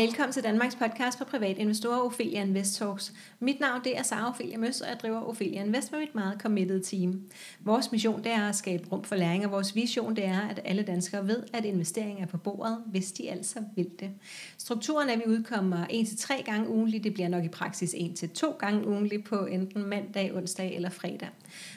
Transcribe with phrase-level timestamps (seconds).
[0.00, 3.12] Velkommen til Danmarks podcast for private investorer Ophelia Invest Talks.
[3.40, 6.40] Mit navn det er Sara Ophelia Møs, og jeg driver Ophelia Invest med mit meget
[6.40, 7.22] committed team.
[7.60, 10.60] Vores mission det er at skabe rum for læring, og vores vision det er, at
[10.64, 14.10] alle danskere ved, at investering er på bordet, hvis de altså vil det.
[14.58, 17.04] Strukturen er, at vi udkommer 1-3 gange ugenligt.
[17.04, 21.28] Det bliver nok i praksis 1-2 gange ugenligt på enten mandag, onsdag eller fredag.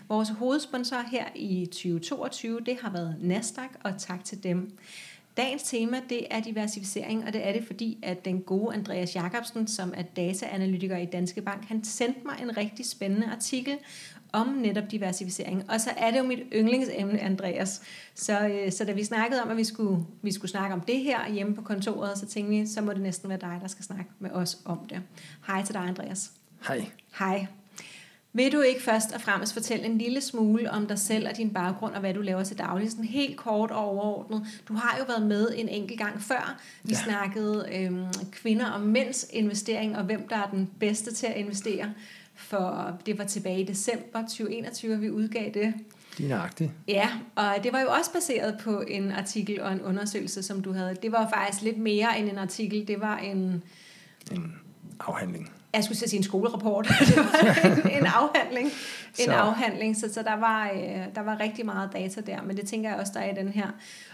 [0.10, 4.78] Vores hovedsponsor her i 2022 det har været Nasdaq, og tak til dem.
[5.38, 9.68] Dagens tema det er diversificering, og det er det fordi, at den gode Andreas Jacobsen,
[9.68, 13.78] som er dataanalytiker i Danske Bank, han sendte mig en rigtig spændende artikel
[14.34, 15.70] om netop diversificering.
[15.70, 17.82] Og så er det jo mit yndlingsemne, Andreas.
[18.16, 21.00] Så, øh, så da vi snakkede om, at vi skulle, vi skulle snakke om det
[21.00, 23.86] her hjemme på kontoret, så tænkte vi, så må det næsten være dig, der skal
[23.86, 25.02] snakke med os om det.
[25.48, 26.32] Hej til dig, Andreas.
[26.68, 26.86] Hej.
[27.20, 27.48] Hej.
[28.36, 31.54] Vil du ikke først og fremmest fortælle en lille smule om dig selv og din
[31.54, 32.92] baggrund og hvad du laver til daglig?
[32.92, 34.46] Sådan helt kort og overordnet.
[34.68, 36.60] Du har jo været med en enkelt gang før.
[36.84, 37.04] Vi ja.
[37.04, 41.94] snakkede øhm, kvinder og mænds investering og hvem der er den bedste til at investere.
[42.36, 45.74] For det var tilbage i december 2021, vi udgav det.
[46.18, 46.72] Dinagtigt.
[46.88, 50.74] Ja, og det var jo også baseret på en artikel og en undersøgelse, som du
[50.74, 50.96] havde.
[51.02, 52.88] Det var faktisk lidt mere end en artikel.
[52.88, 53.64] Det var en...
[54.32, 54.54] En
[55.00, 56.88] afhandling jeg skulle sige en skolerapport.
[57.08, 58.66] det var en, en afhandling.
[58.66, 59.32] En så.
[59.32, 62.90] afhandling, så, så der, var, øh, der var rigtig meget data der, men det tænker
[62.90, 63.68] jeg også, der er i den her.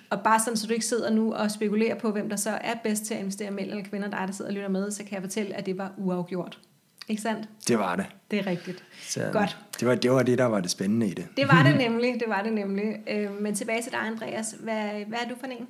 [0.10, 2.74] Og bare sådan, så du ikke sidder nu og spekulerer på, hvem der så er
[2.84, 5.04] bedst til at investere mænd eller kvinder, der er, der sidder og lytter med, så
[5.04, 6.60] kan jeg fortælle, at det var uafgjort.
[7.08, 7.50] Ikke sandt?
[7.68, 8.06] Det var det.
[8.32, 8.84] Det er rigtigt.
[9.02, 9.58] Så, Godt.
[9.80, 11.28] Det var, det var det, der var det spændende i det.
[11.38, 12.96] Det var det nemlig, det var det nemlig.
[13.10, 14.56] Øh, men tilbage til dig, Andreas.
[14.60, 15.68] Hvad, hvad er du for en?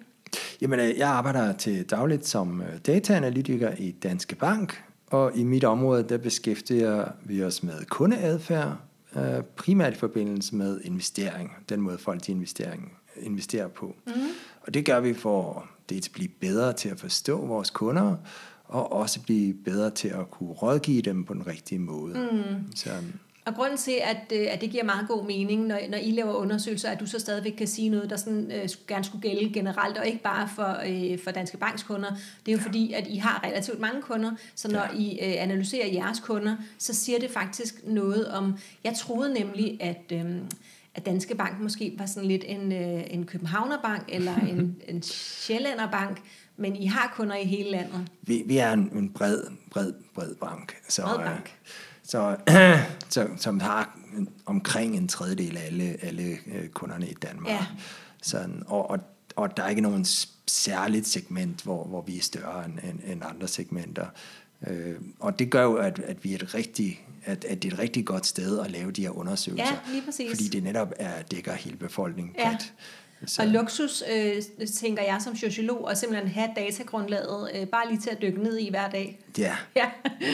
[0.61, 5.63] Jamen, øh, jeg arbejder til dagligt som øh, dataanalytiker i Danske Bank, og i mit
[5.63, 8.77] område, der beskæftiger vi os med kundeadfærd,
[9.15, 13.95] øh, primært i forbindelse med investering, den måde folk de investering, investerer på.
[14.07, 14.13] Mm.
[14.61, 18.15] Og det gør vi for det at blive bedre til at forstå vores kunder,
[18.65, 22.29] og også blive bedre til at kunne rådgive dem på den rigtige måde.
[22.31, 22.75] Mm.
[22.75, 22.89] Så,
[23.49, 26.33] og grunden til, at, øh, at det giver meget god mening, når, når I laver
[26.33, 29.97] undersøgelser, at du så stadigvæk kan sige noget, der sådan, øh, gerne skulle gælde generelt,
[29.97, 32.09] og ikke bare for, øh, for Danske Banks kunder.
[32.45, 32.65] Det er jo ja.
[32.65, 34.99] fordi, at I har relativt mange kunder, så når ja.
[34.99, 38.57] I øh, analyserer jeres kunder, så siger det faktisk noget om...
[38.83, 40.11] Jeg troede nemlig, at...
[40.11, 40.25] Øh,
[40.95, 46.21] at Danske Bank måske var sådan lidt en, øh, en Københavnerbank eller en, en Sjællænderbank,
[46.57, 48.07] men I har kunder i hele landet.
[48.21, 50.75] Vi, vi er en, en bred, bred, bred bank.
[50.89, 51.55] Så, bred bank.
[51.65, 52.35] Øh, så,
[53.09, 53.97] så, som har
[54.45, 57.51] omkring en tredjedel af alle, alle øh, kunderne i Danmark.
[57.51, 57.65] Ja.
[58.21, 58.99] Sådan, og, og,
[59.35, 60.05] og der er ikke nogen
[60.47, 64.05] særligt segment, hvor, hvor vi er større end, end, end andre segmenter.
[64.67, 67.73] Øh, og det gør jo, at, at vi er et rigtig, at, at det er
[67.73, 69.65] et rigtig godt sted at lave de her undersøgelser.
[69.87, 70.31] Ja, lige præcis.
[70.31, 72.35] Fordi det netop er, dækker hele befolkningen.
[72.39, 72.57] Ja.
[73.25, 73.41] Så.
[73.41, 78.09] Og luksus, øh, tænker jeg som sociolog, og simpelthen have datagrundlaget øh, bare lige til
[78.09, 79.19] at dykke ned i hver dag.
[79.37, 79.55] Ja.
[79.75, 79.89] ja.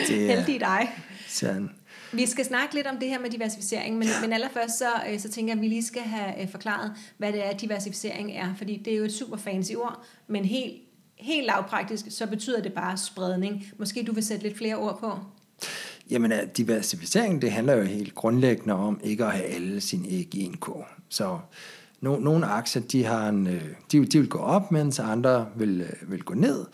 [0.07, 0.90] Det er, Heldig dig.
[1.28, 1.69] Sådan.
[2.13, 5.29] Vi skal snakke lidt om det her med diversificering, men, men allerførst så, øh, så
[5.29, 8.81] tænker jeg, at vi lige skal have øh, forklaret, hvad det er, diversificering er, fordi
[8.85, 10.74] det er jo et super fancy ord, men helt,
[11.18, 13.66] helt lavpraktisk, så betyder det bare spredning.
[13.79, 15.19] Måske du vil sætte lidt flere ord på?
[16.09, 20.44] Jamen, diversificering, det handler jo helt grundlæggende om ikke at have alle sine æg i
[20.44, 20.85] en kog.
[21.09, 21.40] Så
[22.06, 25.82] no, nogle aktier, de, har en, øh, de, de vil gå op, mens andre vil,
[25.82, 26.66] øh, vil gå ned.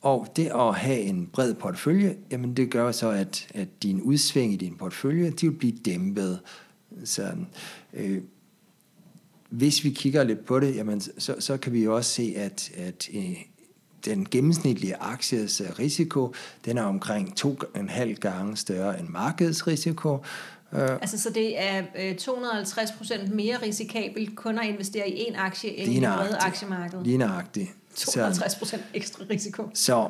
[0.00, 4.52] Og det at have en bred portefølje, jamen det gør så, at, at din udsving
[4.52, 6.40] i din portefølje, de vil blive dæmpet.
[7.04, 7.32] Så,
[7.94, 8.20] øh,
[9.50, 12.70] hvis vi kigger lidt på det, jamen, så, så kan vi jo også se, at,
[12.76, 13.36] at øh,
[14.04, 16.34] den gennemsnitlige akties øh, risiko,
[16.64, 20.18] den er omkring to og en halv gange større end markedsrisiko.
[20.72, 25.76] Uh, altså så det er øh, 250% mere risikabelt kun at investere i en aktie
[25.76, 27.04] end i det brede aktiemarked?
[27.04, 27.70] Lige nøjagtigt.
[27.98, 29.70] 52% ekstra risiko.
[29.74, 30.08] Så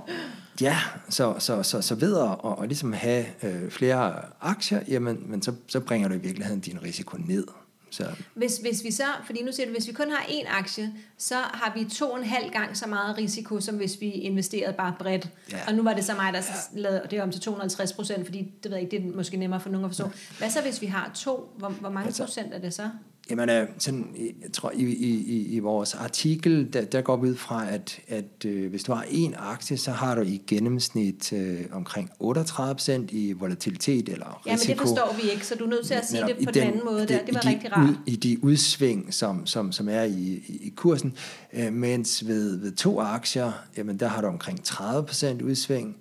[0.60, 5.24] ja, så, så, så, så ved at og, og ligesom have øh, flere aktier, jamen,
[5.26, 7.46] men så, så bringer du i virkeligheden din risiko ned.
[7.90, 8.04] Så.
[8.34, 11.34] Hvis, hvis vi så, fordi nu siger du, hvis vi kun har én aktie, så
[11.34, 14.94] har vi to og en halv gang så meget risiko, som hvis vi investerede bare
[14.98, 15.28] bredt.
[15.52, 15.58] Ja.
[15.66, 16.80] Og nu var det så mig, der ja.
[16.80, 19.60] lavede det om til 250 procent, fordi det ved jeg ikke, det er måske nemmere
[19.60, 20.04] for nogen at forstå.
[20.04, 20.10] Ja.
[20.38, 21.52] Hvad så, hvis vi har to?
[21.56, 22.90] Hvor, hvor mange altså, procent er det så?
[23.30, 27.36] Jamen, øh, sådan, jeg tror, i, i, i vores artikel, der, der går vi ud
[27.36, 31.64] fra, at, at øh, hvis du har en aktie, så har du i gennemsnit øh,
[31.72, 34.50] omkring 38% i volatilitet eller risiko.
[34.50, 36.50] Ja, men det forstår vi ikke, så du er nødt til at sige det på
[36.52, 37.00] den, den anden måde.
[37.00, 37.24] Der.
[37.24, 37.90] Det var de, rigtig rart.
[37.90, 41.14] Ud, I de udsving, som, som, som er i, i, i kursen,
[41.52, 45.96] øh, mens ved, ved to aktier, jamen, der har du omkring 30% udsving,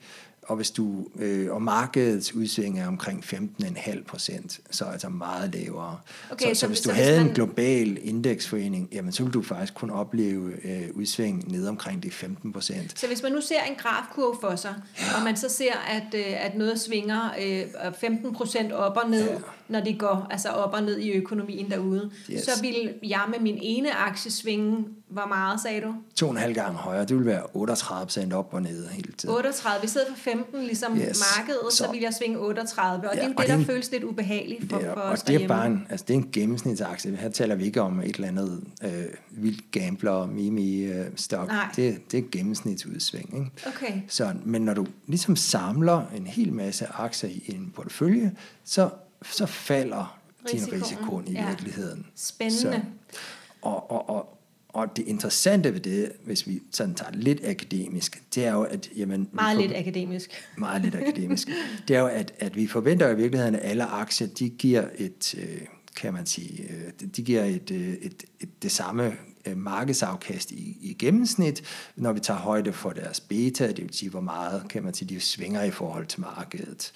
[0.47, 5.53] og hvis du øh, og markedets udsving er omkring 15,5 procent, så er altså meget
[5.55, 5.99] lavere.
[6.31, 9.23] Okay, så, så, så- hvis så du hvis havde man- en global indeksforening, jamen så
[9.23, 12.99] vil du faktisk kunne opleve øh, udsving ned omkring de 15 procent.
[12.99, 14.75] Så hvis man nu ser en grafkurve for sig,
[15.17, 17.29] og man så ser, at, øh, at noget svinger
[17.85, 19.35] øh, 15 procent op og ned, Ja.
[19.69, 22.41] Når det går altså op og ned i økonomien derude, Yes.
[22.43, 25.93] så vil jeg med min ene aktie svinge, hvor meget sagde du?
[26.15, 29.11] To og en halv gang højere, det vil være 38 procent op og ned hele
[29.17, 29.35] tiden.
[29.35, 29.83] 38.
[29.85, 31.23] I stedet for 15, ligesom Yes.
[31.37, 33.09] markedet, så, Så- så vil jeg svinge 38.
[33.09, 34.87] Og Ja, det er og det, det er der en- føles lidt ubehageligt for, Det
[34.87, 37.15] er, for og os det er bare en, altså det er en gennemsnitsaktie.
[37.15, 38.91] Her taler vi ikke om et eller andet øh,
[39.31, 41.47] vildt gambler, mimi øh, stok.
[41.47, 41.65] Nej.
[41.75, 43.33] Det, det er gennemsnitsudsving.
[43.37, 43.51] Ikke?
[43.77, 44.01] Okay.
[44.07, 48.31] Så, men når du ligesom samler en hel masse aktier i en portefølje,
[48.65, 48.89] så,
[49.23, 50.19] så falder
[50.51, 51.47] din Risikoen, risiko i ja.
[51.47, 52.05] virkeligheden.
[52.15, 52.61] Spændende.
[52.61, 52.81] Så,
[53.61, 54.37] og, og, og,
[54.69, 58.89] og det interessante ved det, hvis vi sådan tager lidt akademisk, det er jo, at...
[58.95, 60.31] Jamen, Meget får- lidt akademisk.
[60.57, 61.47] meget lidt akademisk,
[61.87, 65.35] det er jo, at, at vi forventer i virkeligheden, at alle aktier, de giver et,
[65.37, 65.61] øh,
[65.95, 69.13] kan man sige, øh, de giver et, øh, et, et det samme
[69.55, 71.63] markedsafkast i, i gennemsnit,
[71.95, 75.15] når vi tager højde for deres beta, det vil sige, hvor meget, kan man sige,
[75.15, 76.93] de svinger i forhold til markedet.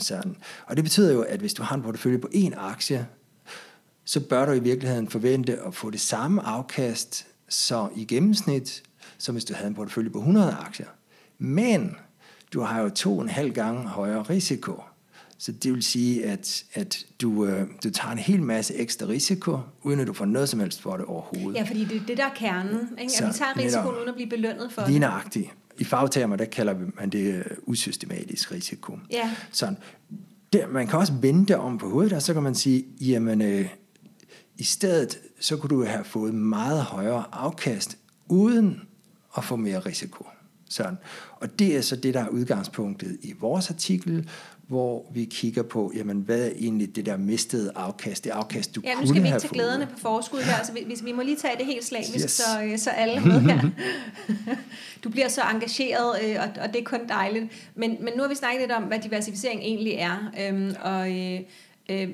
[0.00, 0.36] Sådan.
[0.66, 3.06] Og det betyder jo, at hvis du har en portefølje på én aktie,
[4.04, 8.82] så bør du i virkeligheden forvente at få det samme afkast så i gennemsnit,
[9.18, 10.86] som hvis du havde en portefølje på 100 aktier.
[11.38, 11.96] Men
[12.52, 14.82] du har jo to og en halv gange højere risiko.
[15.38, 19.58] Så det vil sige, at, at du, øh, du tager en hel masse ekstra risiko,
[19.82, 21.58] uden at du får noget som helst for det overhovedet.
[21.58, 22.88] Ja, fordi det er det, der er kernen.
[23.00, 23.12] Ikke?
[23.12, 25.00] Så At vi tager risikoen uden at blive belønnet for Lige det.
[25.00, 25.50] nøjagtigt.
[25.78, 28.98] I fagtermer, der kalder man det øh, usystematisk risiko.
[29.10, 29.34] Ja.
[29.52, 29.76] Sådan.
[30.52, 33.42] Der, man kan også vende det om på hovedet, og så kan man sige, jamen,
[33.42, 33.68] øh,
[34.56, 37.98] i stedet, så kunne du have fået meget højere afkast,
[38.28, 38.80] uden
[39.36, 40.26] at få mere risiko.
[40.70, 40.98] Sådan.
[41.30, 44.28] Og det er så det, der er udgangspunktet i vores artikel,
[44.68, 48.80] hvor vi kigger på, jamen, hvad er egentlig det der mistede afkast, det afkast, du
[48.84, 49.54] Ja, nu kunne skal vi have ikke tage fået.
[49.54, 52.30] gladerne på forskud her, så vi, vi, vi må lige tage det helt slavisk, Yes.
[52.30, 53.70] så, øh, så alle med her.
[55.04, 57.46] Du bliver så engageret, øh, og, og det er kun dejligt.
[57.74, 61.40] Men, men nu har vi snakket lidt om, hvad diversificering egentlig er, øhm, og øh,
[61.90, 62.08] øh,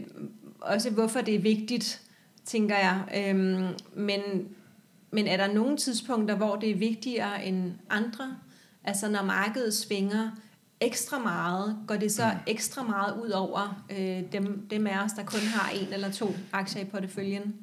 [0.61, 2.01] også hvorfor det er vigtigt,
[2.45, 3.01] tænker jeg.
[3.17, 3.67] Øhm,
[3.97, 4.21] men,
[5.11, 8.37] men er der nogle tidspunkter, hvor det er vigtigere end andre?
[8.85, 10.31] Altså når markedet svinger
[10.81, 15.25] ekstra meget, går det så ekstra meget ud over øh, dem, dem af os, der
[15.25, 17.55] kun har en eller to aktier i porteføljen?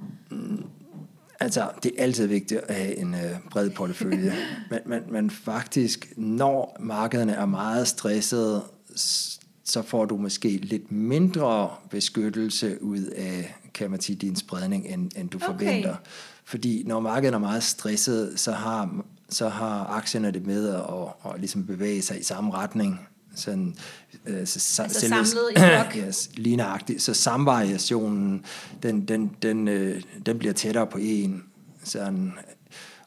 [1.39, 4.33] Altså, det er altid vigtigt at have en øh, bred portefølje.
[4.71, 8.63] men, men, men faktisk, når markederne er meget stressede,
[9.63, 15.11] så får du måske lidt mindre beskyttelse ud af, kan man sige, din spredning, end,
[15.15, 15.45] end du Okay.
[15.45, 15.95] forventer.
[16.45, 21.31] Fordi når markedet er meget stresset, så har, så har aktierne det med at, at,
[21.33, 23.07] at ligesom bevæge sig i samme retning.
[23.35, 23.75] Sådan,
[24.25, 25.95] øh, så, så, Altså selve- samlet i flok.
[26.07, 27.01] yes, lige nøjagtigt.
[27.01, 28.45] Så samvariationen,
[28.83, 31.43] den, den, den, øh, den bliver tættere på en.
[31.83, 32.33] Sådan,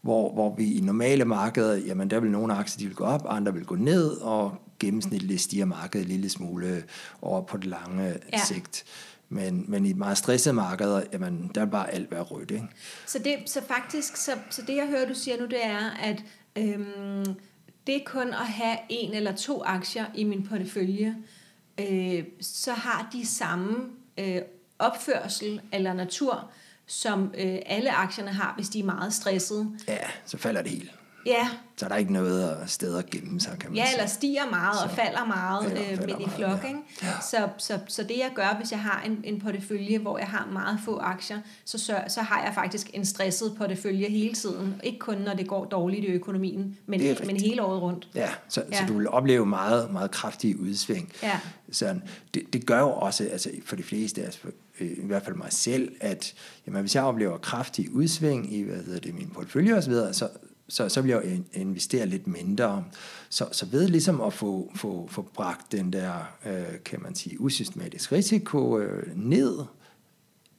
[0.03, 3.27] hvor, hvor vi i normale markeder, jamen der vil nogle aktier de vil gå op,
[3.29, 6.82] andre vil gå ned, og gennemsnitligt stiger markedet en lille smule
[7.23, 8.44] over på det lange ja.
[8.44, 8.85] sigt.
[9.34, 12.50] Men, men i meget stressede markeder, jamen der vil bare alt være rødt.
[12.50, 12.66] Ikke?
[13.06, 16.22] Så, det, så faktisk, så, så det jeg hører, du siger nu, det er, at
[16.56, 17.34] øhm,
[17.86, 21.16] det er kun at have en eller to aktier i min portefølje,
[21.81, 23.76] øh, så har de samme
[24.19, 24.42] øh,
[24.78, 26.50] opførsel eller natur,
[26.86, 29.79] som øh, alle aktierne har, hvis de er meget stressede.
[29.88, 30.93] Ja, så falder det helt.
[31.26, 33.94] Ja, Så er der ikke noget sted at gemme sig, kan man Ja, sige.
[33.96, 36.62] eller stiger meget og Så- falder meget Eller øh, falder midt i flok.
[36.62, 36.69] ja.
[36.69, 36.81] Ikke?
[37.02, 37.06] Ja.
[37.31, 40.48] Så, så, så det jeg gør, hvis jeg har en, en portefølje, hvor jeg har
[40.52, 44.81] meget få aktier, så, så, så har jeg faktisk en stresset portefølje hele tiden.
[44.84, 48.08] Ikke kun når det går dårligt i økonomien, men, men hele året rundt.
[48.14, 48.76] Ja, så, ja.
[48.78, 51.12] så du vil opleve meget, meget kraftige udsving.
[51.22, 51.40] Ja.
[51.72, 52.02] Sådan,
[52.34, 54.48] det, det gør jo også, altså for de fleste, altså for,
[54.81, 56.34] øh, i hvert fald mig selv, at
[56.66, 60.28] jamen, hvis jeg oplever kraftige udsving i hvad hedder det, min portefølje osv., så,
[60.69, 62.85] så, så vil jeg jo investere lidt mindre.
[63.29, 67.41] Så, så ved ligesom at få, få, få bragt den der, øh, kan man sige,
[67.41, 69.59] usystematisk risiko øh, ned,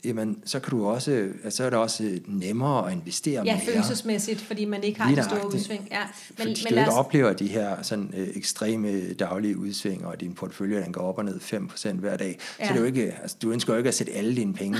[0.05, 1.11] jamen, så kan du også,
[1.43, 3.65] altså, så er det også nemmere at investere Ja, mere.
[3.65, 5.87] følelsesmæssigt, fordi man ikke har Lige de store udsving.
[5.91, 5.99] Ja.
[6.29, 10.19] Men, Fordi men du ikke os, oplever de her sådan, øh, ekstreme daglige udsving, og
[10.21, 12.39] din portefølje den går op og ned 5% hver dag.
[12.59, 12.63] Ja.
[12.63, 12.67] Ja.
[12.67, 14.77] Så det er jo ikke, altså, du ønsker jo ikke at sætte alle dine penge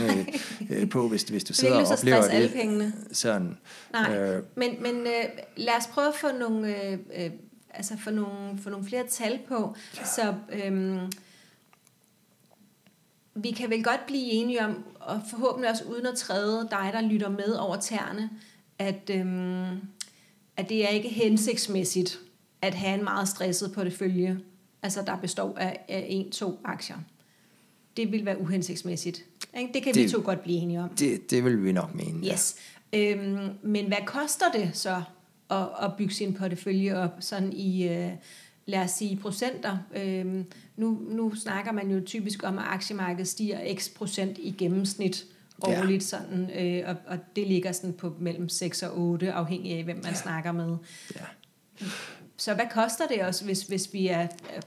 [0.70, 2.56] øh, på, hvis, hvis du Det er sidder og oplever stresse alle det.
[2.56, 2.94] pengene.
[3.12, 3.58] Sådan,
[3.94, 5.24] Nej, øh, øh, men, men øh,
[5.58, 7.30] lad os prøve at få nogle, øh, øh,
[7.74, 9.76] altså få nogle, få nogle flere tal på.
[10.16, 11.00] Så øhm,
[13.36, 17.02] vi kan vel godt blive enige om, og forhåbentlig også uden at træde dig, der
[17.02, 18.30] lytter med over tæerne,
[18.80, 19.80] at, øhm,
[20.58, 22.20] at det er ikke hensigtsmæssigt,
[22.62, 24.40] at have en meget stresset portefølje,
[24.84, 26.98] altså der består af, af en-to aktier.
[27.98, 29.26] Det vil være uhensigtsmæssigt.
[29.74, 30.90] Det kan det, vi to godt blive enige om.
[30.90, 32.28] Det, det vil vi nok mene.
[32.28, 32.56] Yes.
[32.94, 33.16] Ja.
[33.16, 35.02] Øhm, men hvad koster det så
[35.50, 38.12] at, at bygge sin portefølje op sådan i, øh,
[38.66, 39.78] lad os sige, procenter?
[39.96, 40.46] Øhm,
[40.78, 45.26] nu, nu snakker man jo typisk om, at aktiemarkedet stiger x procent i gennemsnit
[45.62, 46.18] årligt, ja.
[46.18, 49.96] sådan, øh, og, og det ligger sådan på mellem 6 og 8, afhængig af, hvem
[49.96, 50.14] man ja.
[50.14, 50.78] snakker med.
[51.16, 51.26] Ja.
[52.38, 54.62] Så hvad koster det også, hvis, hvis vi er, er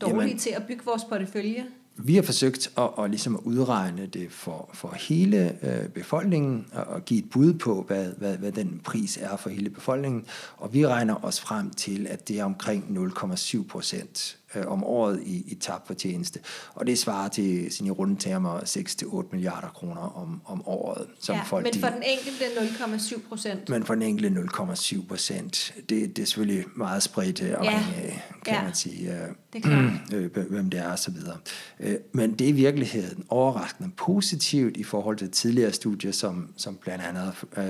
[0.00, 1.66] dårlige Jamen, til at bygge vores portefølje?
[1.96, 6.84] Vi har forsøgt at, at, ligesom at udregne det for, for hele øh, befolkningen og,
[6.84, 10.24] og give et bud på, hvad, hvad, hvad den pris er for hele befolkningen.
[10.56, 15.22] Og vi regner os frem til, at det er omkring 0,7 procent øh, om året
[15.22, 16.40] i, i tab for tjeneste.
[16.74, 21.06] Og det svarer til sin i runde termer 6-8 milliarder kroner om, om året.
[21.20, 23.68] Som ja, folk, men for de, den enkelte 0,7 procent?
[23.68, 25.74] Men for den enkelte 0,7 procent.
[25.88, 28.62] Det, det er selvfølgelig meget spredt øh, afhængig af, kan ja.
[28.62, 29.64] man sige, øh, det
[30.14, 31.36] øh, hvem det er videre.
[31.80, 36.76] Øh, men det er i virkeligheden overraskende positivt i forhold til tidligere studier, som, som
[36.76, 37.64] blandt andet øh,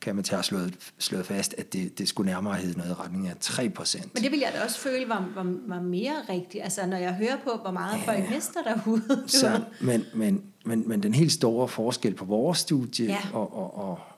[0.00, 3.28] kan man tage slået, slået fast, at det, det skulle nærmere hedde noget i retning
[3.28, 4.08] af 3%.
[4.14, 7.14] Men det vil jeg da også føle var, var, var mere rigtigt, altså når jeg
[7.14, 8.12] hører på, hvor meget ja.
[8.12, 9.22] folk mister derude.
[9.26, 13.18] Så, men, men, men, men den helt store forskel på vores studie ja.
[13.32, 13.98] og, og, og, og, og,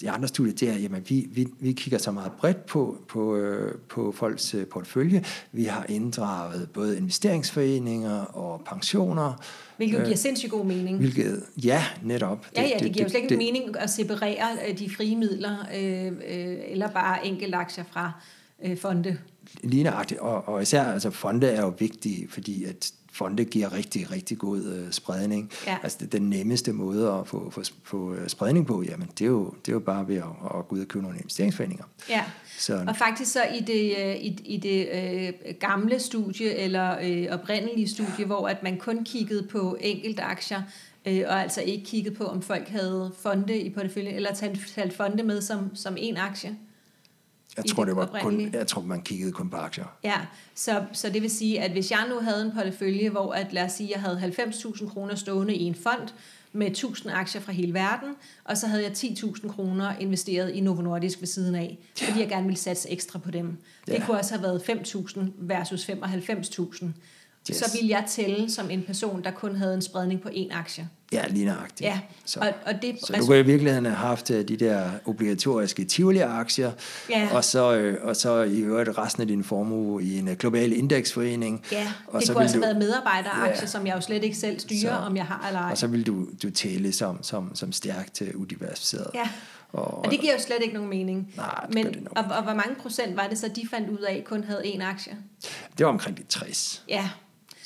[0.00, 3.36] de andre studier, det er, jamen vi, vi, vi kigger så meget bredt på, på,
[3.36, 5.24] øh, på folks øh, portefølje.
[5.52, 9.42] Vi har inddraget både investeringsforeninger og pensioner.
[9.76, 10.98] Hvilket giver øh, sindssygt god mening.
[10.98, 12.46] Hvilket, ja, netop.
[12.56, 15.56] Ja, ja, det, det giver jo slet ikke det, mening at separere de frie midler,
[15.76, 18.12] øh, øh, eller bare enkelte aktier fra
[18.64, 19.18] øh, fonde.
[19.62, 24.38] Ligneragtigt, og, og især altså fonde er jo vigtige, fordi at fonde giver rigtig, rigtig
[24.38, 25.50] god øh, spredning.
[25.66, 25.76] Ja.
[25.82, 29.28] Altså det, den nemmeste måde at få, få, få øh, spredning på, jamen det er
[29.28, 30.24] jo, det er jo bare ved at,
[30.58, 31.84] at gå ud og købe nogle investeringsforeninger.
[32.08, 32.24] Ja,
[32.58, 32.84] så.
[32.88, 37.88] og faktisk så i det, øh, i, i det øh, gamle studie, eller øh, oprindelige
[37.88, 40.62] studie, hvor at man kun kiggede på enkelte aktier,
[41.06, 44.34] øh, og altså ikke kiggede på, om folk havde fonde i porteføljen, eller
[44.74, 46.56] talt fonde med som, som en aktie.
[47.56, 49.84] Jeg tror, det, det var kun, jeg tror, man kiggede kun på aktier.
[50.04, 50.20] Ja,
[50.54, 53.64] så, så det vil sige, at hvis jeg nu havde en portefølje, hvor at, lad
[53.64, 56.08] os sige, jeg havde 90.000 kroner stående i en fond,
[56.52, 58.08] med 1000 aktier fra hele verden,
[58.44, 62.28] og så havde jeg 10.000 kroner investeret i Novo Nordisk ved siden af, fordi jeg
[62.28, 63.56] gerne ville satse ekstra på dem.
[63.88, 63.94] Ja.
[63.94, 66.86] Det kunne også have været 5.000 versus 95.000
[67.50, 67.56] yes.
[67.56, 70.88] så ville jeg tælle som en person, der kun havde en spredning på én aktie.
[71.12, 71.80] Ja, lige nøjagtigt.
[71.80, 72.00] Ja.
[72.24, 75.84] Så, og, og det, så du kunne i virkeligheden have haft øh, de der obligatoriske
[75.84, 76.72] Tivoli-aktier,
[77.10, 77.28] ja.
[77.32, 80.72] og, så, øh, og så i øvrigt resten af din formue i en øh, global
[80.72, 81.64] indeksforening.
[81.72, 84.24] Ja, og det så kunne også du, have været medarbejderaktier, ja, som jeg jo slet
[84.24, 85.70] ikke selv styrer, så, om jeg har eller ej.
[85.70, 89.10] Og så vil du, du tælle som, som, som stærkt udiversificeret.
[89.14, 89.28] Ja.
[89.72, 91.32] Og, og det giver jo slet ikke nogen mening.
[91.36, 92.08] Nej, det Men, det.
[92.10, 94.82] Og, og hvor mange procent var det så, de fandt ud af, kun havde én
[94.82, 95.16] aktie?
[95.78, 96.84] Det var omkring de 60.
[96.88, 97.10] Ja,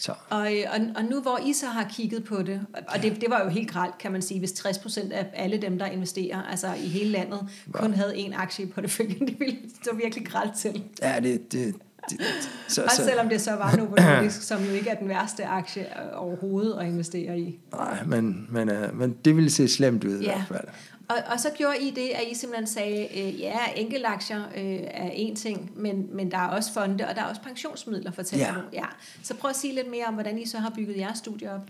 [0.01, 0.13] så.
[0.31, 3.31] Og, øh, og, og nu hvor I så har kigget på det, og det, det
[3.31, 6.75] var jo helt gralt, kan man sige, hvis 60% af alle dem, der investerer, altså
[6.75, 7.79] i hele landet, ja.
[7.79, 10.85] kun havde en aktie på det følgende, det ville stå virkelig gralt til.
[11.03, 11.75] Ja, det, det,
[12.11, 12.21] det,
[12.69, 15.87] så, Også selvom det så var Novo Nordisk, som jo ikke er den værste aktie
[16.15, 17.59] overhovedet at investere i.
[17.73, 20.33] Nej, men, men, uh, men det ville se slemt ud ja.
[20.33, 20.69] i hvert fald.
[21.11, 25.11] Og, og så gjorde I det, at I simpelthen sagde, øh, ja, enkeltaktier øh, er
[25.11, 28.55] en ting, men, men der er også fonde, og der er også pensionsmidler, fortæller ja.
[28.55, 28.61] du.
[28.73, 28.85] Ja.
[29.23, 31.61] Så prøv at sige lidt mere om, hvordan I så har bygget jeres studie op.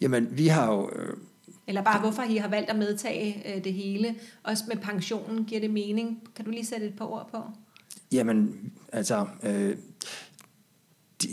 [0.00, 0.90] Jamen, vi har jo...
[0.96, 1.16] Øh,
[1.66, 4.14] Eller bare, hvorfor I har valgt at medtage øh, det hele.
[4.42, 6.22] Også med pensionen, giver det mening?
[6.36, 7.38] Kan du lige sætte et par ord på?
[8.12, 9.26] Jamen, altså...
[9.42, 9.76] Øh,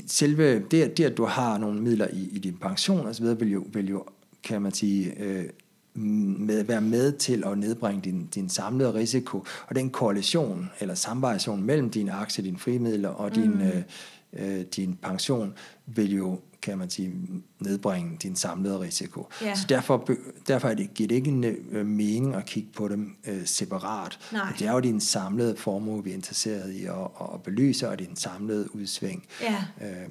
[0.07, 3.65] selve det, det, at du har nogle midler i, i din pension osv., vil jo,
[3.73, 4.05] vil jo,
[4.43, 5.13] kan man sige...
[5.19, 5.45] Øh,
[5.97, 9.45] med, være med til at nedbringe din, din samlede risiko.
[9.67, 13.61] Og den koalition eller samvariation mellem dine aktier, dine frimidler og din, mm.
[13.61, 13.83] øh,
[14.33, 15.53] øh, din pension
[15.85, 17.13] vil jo kan man sige,
[17.59, 19.27] nedbringe din samlede risiko.
[19.41, 19.55] Ja.
[19.55, 20.09] Så derfor,
[20.47, 24.19] derfor er det, giver det ikke en øh, mening at kigge på dem øh, separat.
[24.33, 24.53] Nej.
[24.59, 26.93] Det er jo din samlede formue, vi er interesseret i at,
[27.33, 29.25] at belyse, og din samlede udsving.
[29.41, 29.63] Ja.
[29.81, 30.07] Øh,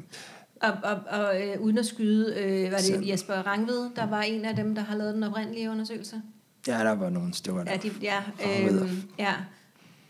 [0.63, 3.03] og, og, og øh, uden at skyde, øh, var det så.
[3.03, 6.23] Jesper Rangved, der var en af dem, der har lavet den oprindelige undersøgelse?
[6.67, 7.73] Ja, der var nogle stykker der.
[7.73, 9.35] Ja, de, ja, øh, ja.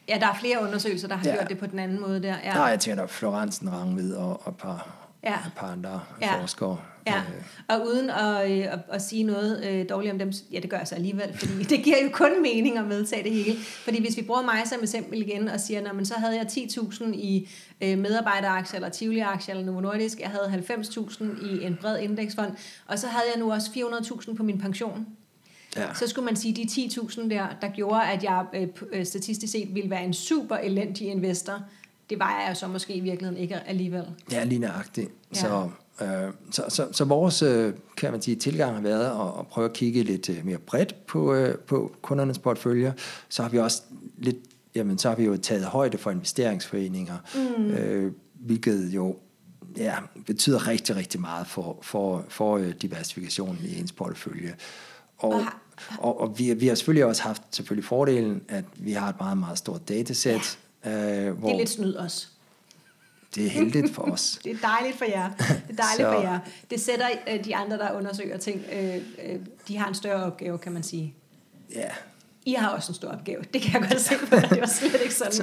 [0.09, 1.35] ja, der er flere undersøgelser, der har ja.
[1.35, 2.37] gjort det på den anden måde der.
[2.45, 2.55] Ja.
[2.55, 4.89] Nej, jeg tænker, der er Florensen Rangved og, og et par,
[5.25, 5.35] ja.
[5.35, 6.41] et par andre ja.
[6.41, 6.79] forskere.
[7.07, 7.23] Ja,
[7.69, 10.77] og uden at, øh, at, at sige noget øh, dårligt om dem, ja det gør
[10.79, 13.59] jeg så alligevel, fordi det giver jo kun mening at medtage det hele.
[13.59, 17.05] Fordi hvis vi bruger mig som eksempel igen og siger, men så havde jeg 10.000
[17.05, 17.49] i
[17.81, 22.53] øh, medarbejderaktier eller Tivoli-aktier eller Novo Nordisk, jeg havde 90.000 i en bred indeksfond,
[22.87, 25.07] og så havde jeg nu også 400.000 på min pension.
[25.77, 25.95] Ja.
[25.95, 29.75] Så skulle man sige, de 10.000 der, der gjorde, at jeg øh, øh, statistisk set
[29.75, 31.61] ville være en super elendig investor,
[32.11, 34.05] det var jeg jo så måske i virkeligheden ikke alligevel.
[34.33, 35.11] Ja, lige nøjagtigt.
[35.35, 35.41] Ja.
[35.41, 35.71] Så,
[36.51, 39.73] så, så, så vores øh, kan man sige, tilgang har været at, at prøve at
[39.73, 42.95] kigge lidt øh, mere bredt på, øh, på kundernes portefølje.
[43.29, 43.83] Så har vi også
[44.19, 44.37] lidt,
[44.75, 47.71] jamen, så har vi jo taget højde for investeringsforeninger, mm.
[47.71, 49.17] øh, hvilket jo
[49.77, 49.95] ja,
[50.27, 54.55] betyder rigtig, rigtig meget for, for, for øh, diversifikationen i ens portefølje.
[55.19, 55.43] Og, Og
[55.99, 59.39] og, og, vi, vi har selvfølgelig også haft selvfølgelig fordelen, at vi har et meget,
[59.39, 61.27] meget stort datasæt, ja.
[61.29, 62.29] øh, hvor Det er lidt snyd også.
[63.37, 64.39] Det er heldigt for os.
[64.45, 65.31] Det er dejligt for jer.
[65.39, 66.39] Det er dejligt Så- for jer.
[66.71, 70.59] Det sætter øh, de andre, der undersøger ting, øh, øh, de har en større opgave,
[70.59, 71.15] kan man sige.
[71.75, 71.89] Ja,
[72.45, 73.43] I har også en stor opgave.
[73.55, 74.37] Det kan jeg godt se på.
[74.37, 75.33] Det var slet ikke sådan.
[75.33, 75.43] Så,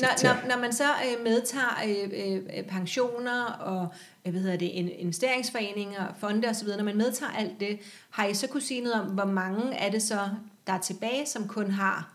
[0.00, 3.88] når, når, når man så øh, medtager øh, øh, pensioner og
[4.26, 7.78] øh, hvad hedder det, in- investeringsforeninger, fonde osv., når man medtager alt det,
[8.10, 10.18] har I så kunne sige noget om, hvor mange er det så,
[10.66, 12.12] der er tilbage, som kun har,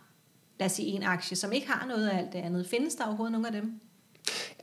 [0.60, 2.68] lad os sige, en aktie, som ikke har noget af alt det andet.
[2.68, 3.80] Findes der overhovedet nogle af dem?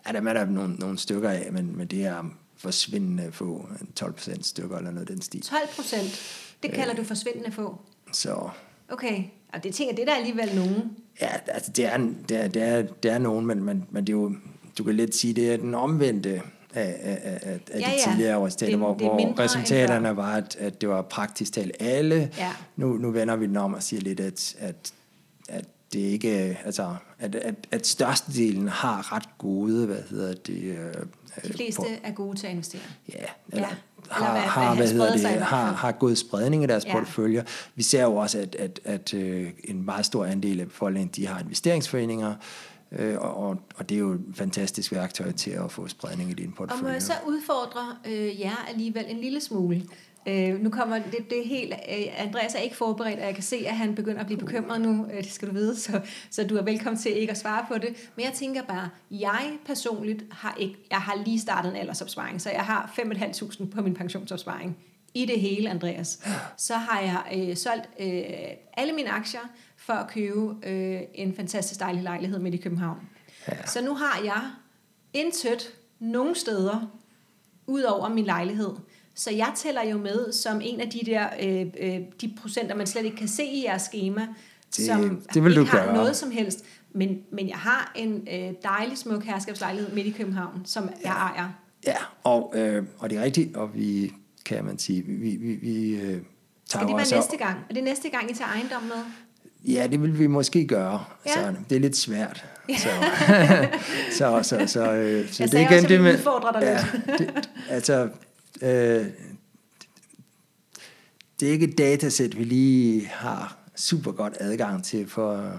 [0.07, 2.25] Ja der er der nogle, nogle stykker af, men, men det er
[2.57, 5.40] forsvindende få, 12 procent stykker eller noget den stil.
[5.43, 6.21] 12 procent.
[6.62, 7.78] Det kalder du forsvindende få.
[8.12, 8.49] Så
[8.90, 10.83] Okay, og det tænker det er der alligevel nogen.
[11.21, 11.97] ja, altså det er,
[12.28, 14.33] det er, det er, det er nogen, men, men, men det er jo,
[14.78, 16.43] du kan lidt sige, det er den omvendte
[16.75, 18.11] af, af, af, af Ja, de ja.
[18.11, 22.31] tidligere resultater, Det- hvor, det hvor resultaterne var, at, at det var praktisk talt alle.
[22.38, 22.52] Ja.
[22.76, 24.93] Nu, nu vender vi den om og siger lidt, at, at,
[25.49, 30.94] at det ikke, altså, at, at, at størstedelen har ret gode, hvad hedder det, øh,
[31.48, 32.82] De fleste er gode til at investere.
[33.08, 33.58] ja, eller, Ja.
[33.60, 33.66] ja.
[34.14, 36.84] Eller har, hvad- har, hvad hvad hedder sig det, har, har god spredning i deres
[36.84, 36.92] Ja.
[36.92, 37.42] porteføljer.
[37.75, 41.26] Vi ser jo også, at, at, at øh, en meget stor andel af befolkningen, de
[41.26, 42.34] har investeringsforeninger,
[42.92, 46.44] øh, og, og, det er jo et fantastisk værktøj til at få spredning i din
[46.46, 46.92] Og må portefølje.
[46.92, 49.82] jeg så udfordre øh, jer alligevel en lille smule?
[50.28, 51.73] Øh, nu kommer det, det helt...
[51.73, 54.80] Øh, Andreas er ikke forberedt, og jeg kan se, at han begynder at blive bekymret
[54.80, 55.06] nu.
[55.12, 57.78] Øh, det skal du vide, så, så du er velkommen til ikke at svare på
[57.78, 58.11] det.
[58.16, 60.76] Men jeg tænker bare, jeg personligt har ikke...
[60.90, 64.76] Jeg har lige startet en aldersopsparing, så jeg har 5.500 på min pensionsopsparing.
[65.14, 66.20] I det hele, Andreas.
[66.56, 68.23] Så har jeg øh, solgt øh,
[68.76, 69.40] alle mine aktier
[69.76, 72.98] for at købe øh, en fantastisk dejlig lejlighed midt i København.
[73.48, 73.66] Ja.
[73.66, 74.42] Så nu har jeg
[75.12, 76.98] intet nogen steder
[77.66, 78.70] ud over min lejlighed.
[79.18, 82.87] Så jeg tæller jo med som en af de der øh, øh, de procenter, man
[82.87, 84.26] slet ikke kan se i jeres schema,
[84.76, 85.94] Det- som det vil ikke du har gøre.
[85.94, 86.64] noget som helst.
[86.92, 91.48] Men, men jeg har en øh, dejlig smuk herskabslejlighed midt i København, som jeg ejer.
[91.87, 94.12] Ja, og, øh, og det er rigtigt, og vi,
[94.44, 96.20] kan man sige, vi, vi, vi øh, tager
[96.66, 97.59] Skal det være også- næste gang?
[97.70, 99.02] Er det næste gang, I tager ejendom med?
[99.74, 101.04] Ja, det vil vi måske gøre.
[101.26, 101.31] Ja.
[101.33, 102.44] Så det er lidt svært.
[102.78, 102.88] Så,
[104.18, 106.14] så, så, så, øh, så Jeg det er igen også, det med...
[106.14, 108.09] udfordrer dig ja, det, altså,
[108.62, 109.07] øh,
[111.40, 115.53] det er ikke et datasæt, vi lige har super godt adgang til for...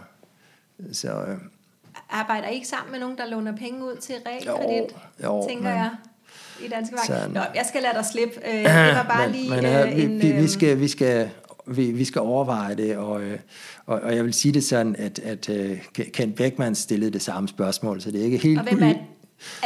[0.92, 1.38] Så, øh,
[2.10, 4.96] Arbejder I ikke sammen med nogen, der låner penge ud til realkredit?
[5.24, 5.92] Jo, jo, tænker men- jeg.
[6.66, 7.08] I Danske Bank.
[7.08, 7.32] Sådan.
[7.32, 8.48] Nå, jeg skal lade dig slippe.
[8.48, 10.22] Øh, det var bare men, lige men, øh, øh, vi, en...
[10.22, 11.30] vi, vi, øh, skal, vi, skal,
[11.68, 13.40] vi, vi skal overveje det, og, øh,
[13.86, 17.50] og, og jeg vil sige det sådan, at, at øh, Ken Beckmann stillede det samme
[17.50, 18.60] spørgsmål, så det er ikke helt...
[18.60, 18.94] Og hvem er,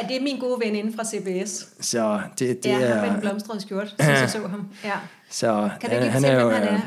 [0.02, 1.68] er det min gode ven inden fra CBS?
[1.82, 2.94] Så det, det ja, er...
[2.96, 4.68] ham med den blomstrede skjort, synes jeg så ham.
[4.84, 4.92] Ja.
[5.30, 6.80] Så Kan du han, ikke han er jo han er?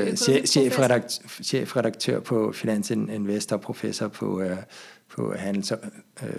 [0.00, 4.56] Øh, øh, chef- chefredaktør, chefredaktør på Finans Investor, professor på, øh,
[5.16, 5.78] på Handels, øh,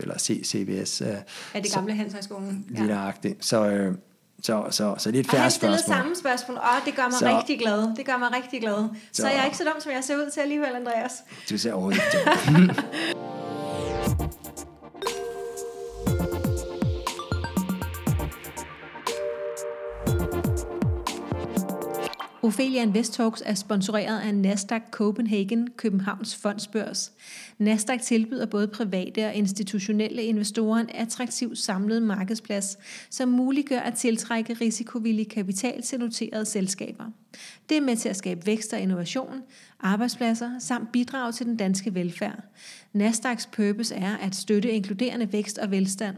[0.01, 1.01] eller CBS.
[1.01, 1.07] Øh,
[1.53, 2.65] Er det gamle Handelshøjskolen?
[2.69, 3.45] lige nøjagtigt.
[3.45, 3.93] Så, øh,
[4.43, 5.97] så, så, så det er et Og færre han stillede spørgsmål.
[5.97, 6.57] samme spørgsmål.
[6.57, 7.95] Åh, det gør mig så, Så- rigtig glad.
[7.97, 8.73] Det gør mig rigtig glad.
[8.75, 11.11] Så, så Så- jeg er ikke så dum, som jeg ser ud til alligevel, Andreas.
[11.49, 12.73] Du ser overhovedet ikke
[22.47, 27.11] Ophelia Invest er sponsoreret af Nasdaq Copenhagen, Københavns Fondsbørs.
[27.57, 32.77] Nasdaq tilbyder både private og institutionelle investorer en attraktiv samlet markedsplads,
[33.09, 37.05] som muliggør at tiltrække risikovillig kapital til noterede selskaber.
[37.69, 39.41] Det er med til at skabe vækst og innovation,
[39.79, 42.39] arbejdspladser samt bidrage til den danske velfærd.
[42.93, 46.15] Nasdaqs purpose er at støtte inkluderende vækst og velstand.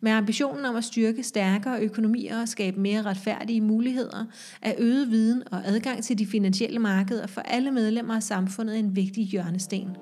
[0.00, 4.24] Med ambitionen om at styrke stærkere økonomier og skabe mere retfærdige muligheder,
[4.62, 8.96] er øget viden og adgang til de finansielle markeder for alle medlemmer af samfundet en
[8.96, 9.96] vigtig hjørnesten.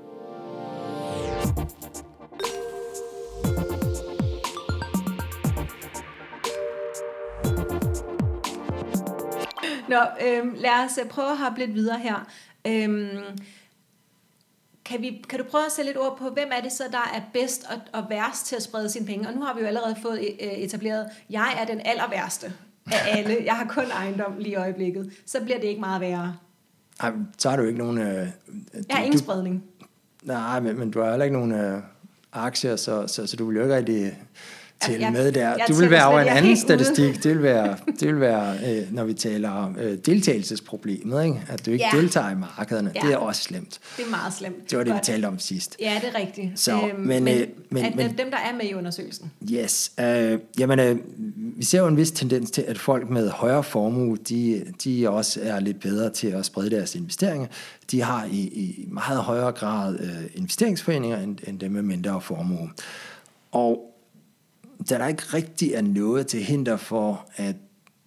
[9.89, 12.29] Nå, øhm, lad os øh, prøve at hoppe lidt videre her.
[12.67, 13.09] Øhm,
[14.85, 17.11] kan, vi, kan du prøve at sætte lidt ord på, hvem er det så, der
[17.15, 19.29] er bedst og, og værst til at sprede sine penge?
[19.29, 22.53] Og nu har vi jo allerede fået øh, etableret, jeg er den aller værste
[22.93, 23.37] af alle.
[23.45, 25.13] Jeg har kun ejendom lige i øjeblikket.
[25.27, 26.37] Så bliver det ikke meget værre.
[27.01, 27.99] Ej, så har du ikke nogen...
[27.99, 28.29] Øh, Jeg
[28.91, 29.65] har du, ingen spredning.
[30.23, 31.83] Nej, men, men du har heller ikke nogen øh,
[32.33, 34.19] aktier, så, så, så du vil jo ikke rigtig
[34.81, 35.57] tælle jeg- med der.
[35.69, 36.61] Du vil være over en anden helt ude.
[36.61, 37.23] statistik.
[37.23, 41.43] Det vil være, det vil være øh, når vi taler om øh, deltagelsesproblemet, ikke?
[41.49, 41.99] at du ikke Ja.
[42.01, 42.93] deltager i markederne.
[42.95, 43.01] Ja.
[43.01, 43.81] Det er også slemt.
[43.97, 44.71] Det er meget slemt.
[44.71, 45.03] Det var det, vi Godt.
[45.05, 45.77] talte om sidst.
[45.81, 46.61] Ja, det er rigtigt.
[46.61, 49.33] Så, men, men, øh, men- at, men- dem, der er med i undersøgelsen.
[49.53, 49.93] Yes.
[50.01, 50.97] Øh, jamen, øh,
[51.57, 55.41] vi ser jo en vis tendens til, at folk med højere formue, de, de også
[55.43, 57.47] er lidt bedre til at sprede deres investeringer.
[57.91, 62.71] De har i, i meget højere grad øh, investeringsforeninger, end, end dem med mindre formue.
[63.53, 63.93] Og
[64.91, 67.57] da der ikke rigtig er noget til hinder for, at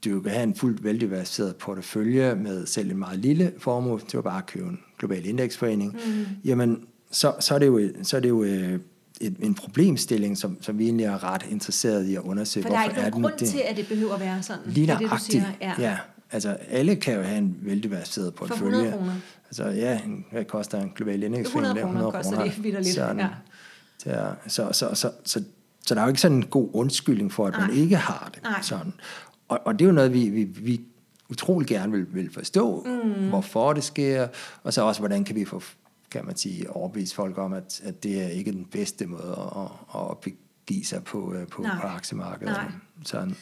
[0.05, 4.21] du kan have en fuldt veldiversificeret portefølje med selv en meget lille formue, det var
[4.21, 6.25] bare at købe en global indeksforening, mm.
[6.45, 8.79] jamen så, så er det jo, så er det jo øh,
[9.21, 12.63] et, en problemstilling, som, som vi egentlig er ret interesseret i at undersøge.
[12.63, 13.47] For der er ikke nogen grund det?
[13.49, 14.61] til, at det behøver at være sådan.
[14.65, 15.43] Lige nøjagtigt.
[15.61, 15.73] Ja.
[15.79, 15.97] ja.
[16.31, 18.77] Altså, alle kan jo have en veldiversificeret portefølje.
[18.77, 19.13] 100 kroner.
[19.45, 19.99] Altså, ja,
[20.31, 21.45] hvad koster en global index?
[21.45, 23.19] 100 kroner koster det vitterligt, Sådan.
[23.19, 23.27] ja.
[24.05, 25.43] Er, så, så, så, så,
[25.89, 27.77] så der er jo ikke sådan en god undskyldning for, at man Nej.
[27.77, 28.43] ikke har det.
[28.43, 28.61] Nej.
[28.61, 28.93] Sådan.
[29.47, 30.81] Og, og det er jo noget, vi, vi, vi
[31.29, 33.29] utrolig gerne vil, vil forstå, mm.
[33.29, 34.27] hvorfor det sker,
[34.63, 35.61] og så også, hvordan kan vi få,
[36.11, 40.01] kan man sige, overbevise folk om, at, at det er ikke den bedste måde at,
[40.01, 41.81] at begive sig på, øh, på, Nej.
[41.81, 42.53] på aktiemarkedet.
[42.53, 42.71] Nej.
[43.05, 43.35] Sådan.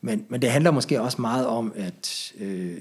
[0.00, 2.78] Men, men det handler måske også meget om, at, øh,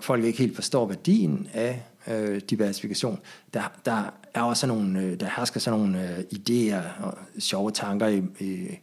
[0.00, 3.18] folk ikke helt forstår værdien af øh, diversifikation.
[3.54, 7.70] Der, der er også sådan nogle, øh, der hersker sådan nogle øh, idéer og sjove
[7.70, 8.76] tanker i, i øh,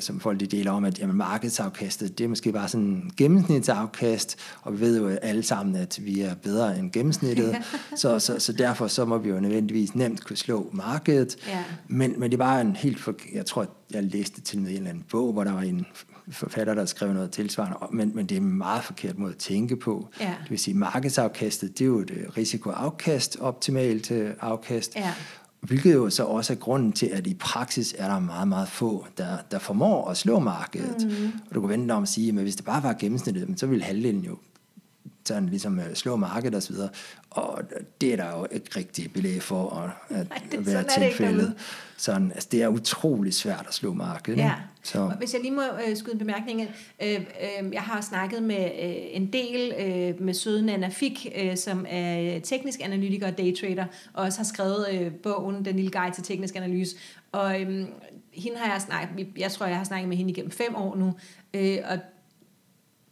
[0.00, 4.36] som folk de deler om, at jamen, markedsafkastet, det er måske bare sådan en gennemsnitsafkast,
[4.62, 7.56] og vi ved jo alle sammen, at vi er bedre end gennemsnittet,
[7.96, 11.64] så, så, så derfor så må vi jo nødvendigvis nemt kunne slå markedet, Ja.
[11.88, 14.90] men, men det var en helt, for, jeg tror, jeg læste til med en eller
[14.90, 15.86] anden bog, hvor der var en
[16.30, 19.76] forfatter, der skrev noget tilsvarende, men, men det er en meget forkert måde at tænke
[19.76, 20.08] på.
[20.20, 20.34] Ja.
[20.42, 25.12] Det vil sige, markedsafkastet, det er jo et øh, risikoafkast, optimalt øh, afkast, Ja.
[25.62, 29.06] Hvilket jo så også er grunden til, at i praksis er der meget, meget få,
[29.18, 31.06] der, der formår at slå markedet.
[31.06, 31.32] Mm.
[31.48, 33.84] Og du kan vente om at sige, at hvis det bare var gennemsnittet, så ville
[33.84, 34.36] halvdelen jo
[35.24, 36.74] sådan ligesom øh, slå markedet osv.
[37.30, 37.62] Og
[38.00, 41.08] det er der jo ikke rigtig belæg for at, at Nej, det- være sådan det
[41.10, 41.40] tilfældet.
[41.40, 41.54] derude.
[41.96, 44.38] Sådan, altså, det er utrolig svært at slå markedet.
[44.38, 44.52] Ja.
[44.82, 46.68] Så, Og Hvis jeg lige må øh, skyde en bemærkning ind.
[47.02, 47.14] Øh,
[47.64, 51.86] øh, jeg har snakket med øh, en del øh, med søde Nana Fik, øh, som
[51.88, 56.24] er teknisk analytiker og daytrader, og også har skrevet øh, bogen Den lille guide til
[56.24, 56.96] teknisk analyse.
[57.32, 57.86] Og øh,
[58.32, 61.14] hende har jeg snakket, jeg tror, jeg har snakket med hende igennem fem år nu,
[61.54, 61.98] øh, og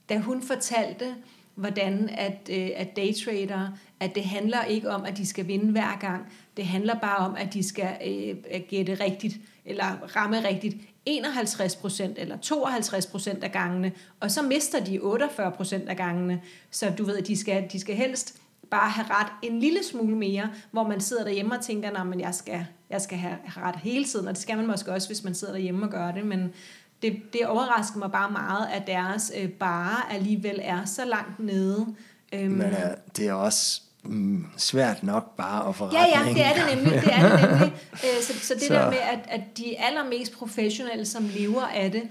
[0.08, 1.14] da hun fortalte,
[1.60, 3.68] hvordan at, øh, at daytrader,
[4.00, 6.26] at det handler ikke om, at de skal vinde hver gang.
[6.56, 12.18] Det handler bare om, at de skal øh, gætte rigtigt, eller ramme rigtigt 51 procent
[12.18, 16.42] eller 52 procent af gangene, og så mister de 48 procent af gangene.
[16.70, 20.16] Så du ved, at de skal, de skal helst bare have ret en lille smule
[20.16, 24.04] mere, hvor man sidder derhjemme og tænker, at jeg skal, jeg skal have ret hele
[24.04, 26.52] tiden, og det skal man måske også, hvis man sidder derhjemme og gør det, men
[27.02, 31.86] det, det overrasker mig bare meget, at deres øh, bare alligevel er så langt nede.
[32.32, 36.44] Øhm, men øh, det er også mm, svært nok bare at få Ja, ja, det
[36.44, 37.02] er det nemlig.
[37.02, 37.72] Det er det nemlig.
[38.04, 38.74] Øh, så, så det så.
[38.74, 42.02] der med, at, at de allermest professionelle, som lever af det,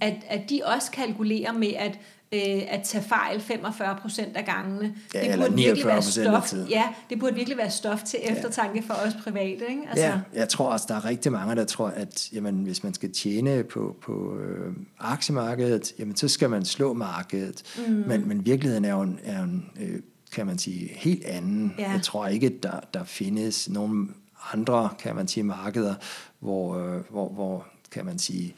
[0.00, 1.98] at, at de også kalkulerer med at,
[2.32, 4.94] øh, at tage fejl 45 procent af gangene.
[5.14, 6.54] Ja, det eller burde virkelig 49% være stof.
[6.70, 9.64] Ja, det burde virkelig være stof til eftertanke for os private.
[9.70, 9.82] Ikke?
[9.90, 12.94] Altså, Ja, jeg tror også, der er rigtig mange, der tror, at jamen, hvis man
[12.94, 17.62] skal tjene på, på øh, aktiemarkedet, jamen, så skal man slå markedet.
[17.88, 17.94] Mm.
[18.06, 20.00] Men, men virkeligheden er jo en, er en øh,
[20.32, 21.74] kan man sige, helt anden.
[21.78, 21.90] Ja.
[21.90, 24.14] Jeg tror ikke, der, der findes nogen
[24.52, 25.94] andre, kan man sige, markeder,
[26.40, 28.54] hvor, øh, hvor, hvor kan man sige,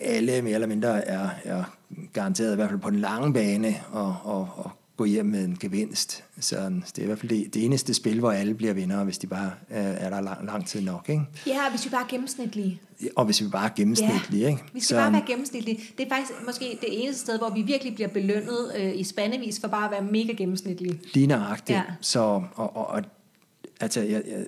[0.00, 1.64] alle mere eller mindre er, er
[2.12, 5.56] garanteret, i hvert fald på den lange bane, og, og, og gå hjem med en
[5.60, 6.24] gevinst.
[6.40, 9.18] Så det er i hvert fald det, det eneste spil, hvor alle bliver vindere, hvis
[9.18, 11.08] de bare øh, er der lang, lang tid nok.
[11.08, 11.22] Ikke?
[11.46, 12.80] ja, hvis vi bare er gennemsnitlige.
[13.16, 14.46] Og hvis vi bare er gennemsnitlige.
[14.46, 14.62] Ikke?
[14.72, 15.80] Vi skal bare være gennemsnitlige.
[15.98, 19.60] Det er faktisk måske det eneste sted, hvor vi virkelig bliver belønnet øh, i spandevis
[19.60, 21.00] for bare at være mega gennemsnitlige.
[21.14, 21.76] Lige nøjagtigt.
[21.76, 21.82] Ja.
[22.00, 23.02] Så, og, og, og
[23.80, 24.44] altså, jeg, jeg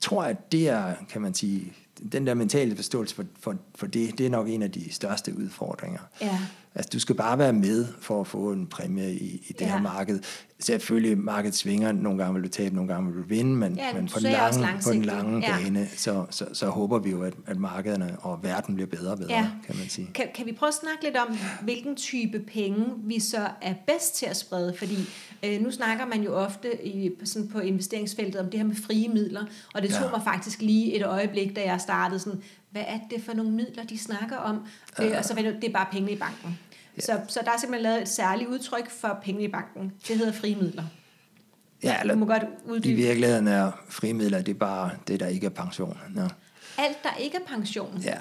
[0.00, 1.72] tror, at det er, kan man sige,
[2.12, 5.38] den der mentale forståelse for, for, for det, det er nok en af de største
[5.38, 6.00] udfordringer.
[6.20, 6.38] Ja.
[6.78, 9.66] Altså, du skal bare være med for at få en præmie i, i det Ja.
[9.70, 10.20] her marked.
[10.60, 11.92] Selvfølgelig, markedet svinger.
[11.92, 14.30] Nogle gange vil du tabe, nogle gange vil du vinde, men, Ja, men på, den
[14.32, 15.56] lange, på den lange Ja.
[15.62, 19.18] bane, så, så, så håber vi jo, at, at markederne og verden bliver bedre og
[19.18, 19.50] bedre, Ja.
[19.66, 20.10] kan man sige.
[20.14, 24.16] Kan, kan vi prøve at snakke lidt om, hvilken type penge vi så er bedst
[24.16, 24.74] til at sprede?
[24.78, 24.96] Fordi
[25.44, 29.08] øh, nu snakker man jo ofte i, sådan på investeringsfeltet om det her med frie
[29.08, 30.10] midler, og det tog Ja.
[30.10, 33.84] mig faktisk lige et øjeblik, da jeg startede sådan, hvad er det for nogle midler,
[33.84, 34.56] de snakker om?
[35.02, 36.58] Øh, og så det, det er bare penge i banken.
[37.00, 39.92] Så, så der er simpelthen lavet et særligt udtryk for penge i banken.
[40.08, 40.84] Det hedder frie midler.
[41.82, 42.94] Ja, Du må eller, godt I uddybe.
[42.94, 45.98] virkeligheden er frimidler, det er bare det, der ikke er pension.
[46.16, 46.28] Ja.
[46.78, 47.98] Alt, der ikke er pension.
[48.04, 48.18] Ja,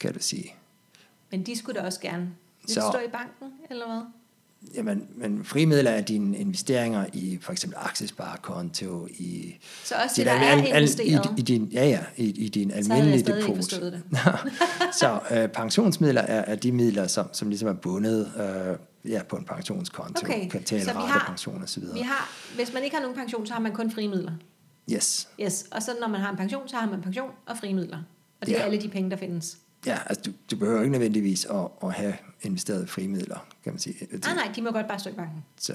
[0.00, 0.54] kan du sige.
[1.30, 2.30] Men de skulle da også gerne.
[2.66, 4.02] Vil Så- det stå i banken, eller hvad?
[4.74, 10.26] Jamen, men frimidler er dine investeringer i for eksempel aktiesparekonto, i Så også det, dit
[10.26, 13.32] der al- er al- i, i din, ja, ja, i, i din Så almindelige ikke
[13.40, 13.70] depot.
[13.70, 14.02] det.
[15.00, 19.36] så øh, pensionsmidler er, er de midler, som, som ligesom er bundet øh, ja, på
[19.36, 21.82] en pensionskonto, Okay, kapital, så vi rate, har- pension osv.
[21.94, 24.32] Vi har, hvis man ikke har nogen pension, så har man kun frie midler.
[24.92, 25.28] Yes.
[25.40, 25.64] Yes.
[25.70, 27.98] Og så når man har en pension, så har man pension og frie midler.
[28.40, 28.64] Og det er Ja.
[28.64, 29.56] alle de penge, der findes.
[29.86, 32.14] Ja, altså du, du behøver ikke nødvendigvis at, at have
[32.48, 33.96] investeret frimidler, kan man sige.
[34.12, 35.44] Nej, nej, de må godt bare stå i banken.
[35.60, 35.72] Så,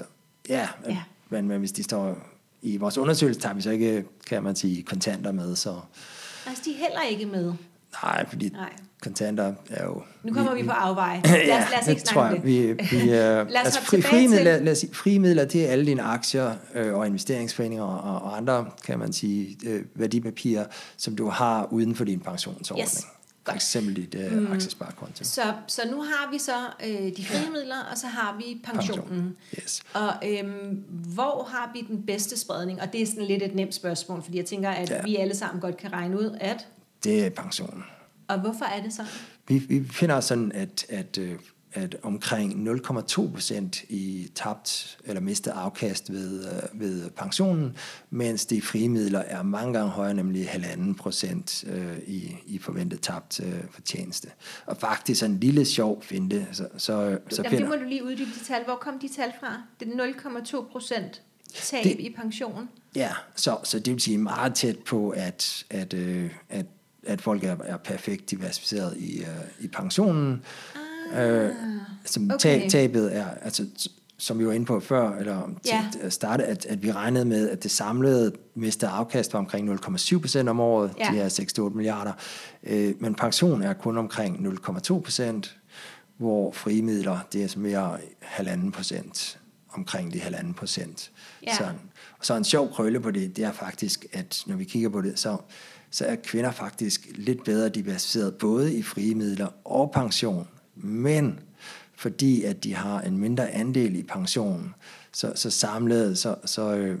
[0.48, 0.98] ja, Ja.
[1.28, 2.18] Men, men hvis de står
[2.62, 5.80] i vores undersøgelse, tager vi så ikke, kan man sige, kontanter med, så
[6.46, 7.52] Altså, de er heller ikke med.
[8.02, 8.72] nej, fordi Nej.
[9.02, 10.02] kontanter er jo...
[10.24, 11.22] Nu kommer vi, på afveje.
[11.24, 12.58] Lad os, lad os ikke snakke tror det.
[12.68, 12.78] jeg.
[12.90, 16.02] Vi, vi, uh, os altså fri, frimidler, til- lad os frimidler, det er alle dine
[16.02, 21.72] aktier øh, og investeringsforeninger og, og andre, kan man sige, øh, værdipapirer, som du har
[21.72, 22.88] uden for din pensionsordning.
[22.88, 23.06] Yes.
[23.46, 24.52] For eksempel dit øh, mm.
[24.52, 25.24] aktiesparekonto.
[25.24, 29.04] Så, så nu har vi så øh, de frie midler, og så har vi pensionen.
[29.04, 29.36] Pension.
[29.62, 29.82] Yes.
[29.94, 32.80] Og øhm, hvor har vi den bedste spredning?
[32.82, 34.96] Og det er sådan lidt et nemt spørgsmål, fordi jeg tænker, at ja.
[34.96, 35.02] Ja.
[35.02, 36.68] vi alle sammen godt kan regne ud, at...
[37.04, 37.84] Det er pensionen.
[38.28, 39.10] Og hvorfor er det sådan?
[39.48, 41.38] Vi, vi finder sådan, at, at, øh,
[41.72, 47.76] at omkring 0,2 procent i tabt eller mistet afkast ved, øh, ved pensionen,
[48.10, 53.00] mens de frie midler er mange gange højere, nemlig halvanden procent øh, i, i forventet
[53.00, 54.28] tabt øh, fortjeneste.
[54.66, 58.30] Og faktisk en lille sjov finte, så, så, så Jamen, det må du lige uddybe
[58.40, 58.64] de tal.
[58.64, 59.62] Hvor kom de tal fra?
[59.80, 61.22] Det er 0,2 procent
[61.54, 62.68] tab Det- i pension.
[62.96, 66.66] Ja, så, så det vil sige meget tæt på, at, at, øh, at,
[67.06, 69.26] at folk er, er perfekt diversificeret i, øh,
[69.60, 70.42] i pensionen.
[71.16, 71.50] Øh,
[72.04, 72.34] som okay.
[72.34, 72.70] okay.
[72.70, 73.66] tabet er, altså,
[74.18, 75.84] som vi var inde på før, eller til Ja.
[76.00, 80.18] at starte, at, at vi regnede med, at det samlede mistede afkast var omkring 0,7
[80.20, 81.04] procent om året, Ja.
[81.10, 82.12] de her 6-8 milliarder.
[82.62, 85.56] Øh, men pension er kun omkring 0,2 procent,
[86.16, 89.38] hvor frie midler, det er så mere halvanden procent,
[89.72, 91.10] omkring de halvanden procent.
[91.46, 91.54] Ja.
[91.54, 91.80] Sådan.
[92.18, 95.00] Og så en sjov krølle på det, det er faktisk, at når vi kigger på
[95.00, 95.36] det, så,
[95.90, 100.48] så er kvinder faktisk lidt bedre diversificeret, både i frie midler og pension.
[100.82, 101.40] Men
[101.94, 104.74] fordi at de har en mindre andel i pensionen,
[105.12, 106.98] så, så samlet, så, så, øh,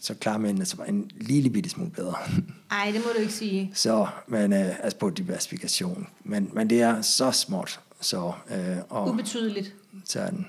[0.00, 2.14] så klarer mændene sig bare en lille bitte smule bedre.
[2.70, 3.70] Ej, det må du ikke sige.
[3.74, 6.06] så, men øh, altså på diversifikation.
[6.24, 9.74] Men, men det er så småt, så, øh, og Ubetydeligt.
[10.04, 10.46] sådan,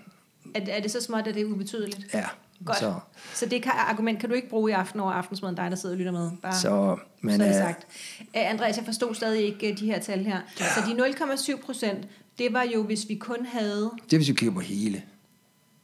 [0.55, 2.13] Er, er det så småt, at det er ubetydeligt?
[2.13, 2.25] ja.
[2.65, 2.77] Godt.
[2.79, 2.93] Så,
[3.33, 5.95] Så det kan, argument kan du ikke bruge i aften over aftensmaden, dig der sidder
[5.95, 6.31] og lytter med.
[6.41, 7.87] Bare så, men, så er det øh, sagt.
[8.19, 10.39] Uh, Andreas, jeg forstod stadig ikke uh, de her tal her.
[10.59, 10.65] Ja.
[10.65, 12.07] Så de 0,7 procent,
[12.39, 13.91] det var jo, hvis vi kun havde...
[14.05, 15.03] det er, hvis vi kigger på hele.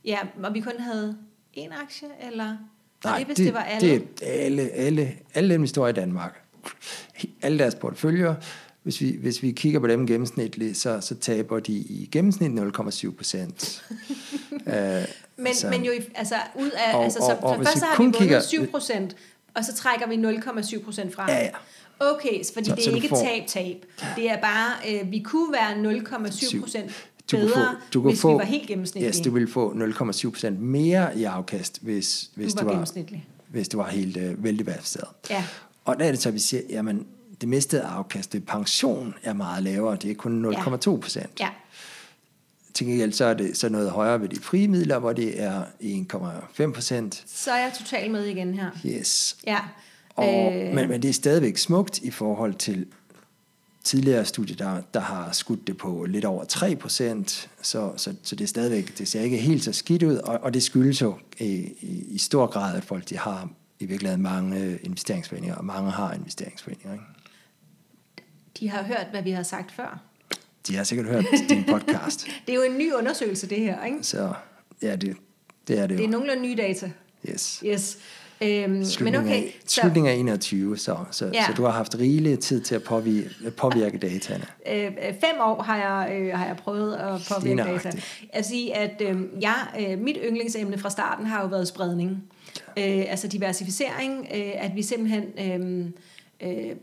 [0.05, 1.17] Ja, og vi kun havde
[1.57, 2.57] én aktie, eller...
[3.03, 3.89] Nej, det, hvis det, det var alle?
[3.89, 6.41] Det er alle, alle, alle dem, der står i Danmark.
[7.41, 8.35] Alle deres porteføljer.
[8.83, 13.15] Hvis vi, hvis vi kigger på dem gennemsnitligt, så, så taber de i gennemsnit 0,7
[13.15, 13.83] procent.
[14.51, 14.57] uh,
[15.37, 16.95] men, så- men jo, i- altså ud af...
[16.95, 19.15] Og- altså, så, og- og så først har vi vundet kigger- 7 procent,
[19.53, 21.31] og så trækker vi 0,7 procent fra.
[21.31, 21.49] Ja, ja.
[21.99, 23.85] Okay, så fordi Så- det så er du ikke får- tab-tab.
[24.15, 26.91] Det er bare, øh, vi kunne være 0,7 procent
[27.31, 29.07] Du kunne bedre, få- du kunne hvis få- vi var helt gennemsnitlige.
[29.09, 32.91] Yes, du ville få 0,7 procent mere i afkast, hvis, hvis, var du, var,
[33.47, 35.07] hvis du var helt øh, veldiversificeret.
[35.29, 35.43] Ja.
[35.85, 37.05] Og der er det så, vi siger, jamen,
[37.41, 39.97] det mistede afkast ved pension er meget lavere.
[40.01, 41.29] Det er kun 0,2 procent.
[41.39, 41.49] Ja,
[42.73, 45.63] Til gengæld så er det så noget højere ved de frie midler, hvor det er
[45.79, 47.23] 1,5 procent.
[47.27, 48.69] så er jeg totalt med igen her.
[48.85, 49.37] Yes.
[49.47, 49.57] Ja.
[50.19, 52.85] Og, Øh, men, men det er stadigvæk smukt i forhold til
[53.83, 58.35] tidligere studier, der, der har skudt det på lidt over 3 procent, så, så, så
[58.35, 61.17] det er stadigvæk, det ser ikke helt så skidt ud, og, og det skyldes jo
[61.39, 61.45] i,
[61.81, 66.13] i, i stor grad, at folk de har i virkeligheden mange investeringsforeninger, og mange har
[66.13, 66.93] investeringsforeninger.
[66.93, 67.05] Ikke?
[68.59, 70.01] de har hørt, hvad vi har sagt før.
[70.67, 73.85] De har sikkert hørt din podcast, Det er jo en ny undersøgelse, det her.
[73.85, 73.97] Ikke?
[74.01, 74.33] så
[74.81, 75.17] ja, det,
[75.67, 76.91] det er det Det er nogenlunde nye data.
[77.29, 77.63] Yes.
[77.65, 77.97] Yes.
[78.41, 81.31] Øhm, men okay, af, så slutningen af 21, så, så, Ja.
[81.33, 81.45] ja.
[81.45, 84.45] så du har haft rigelig tid til at påvirke, påvirke dataene.
[84.71, 87.91] øh, øh, fem år har jeg, øh, har jeg prøvet at påvirke data.
[88.33, 92.23] Jeg sige, at øh, jeg, øh, mit yndlingsemne fra starten har jo været spredning.
[92.77, 96.75] Øh, altså diversificering, øh, at vi simpelthen øh, øh,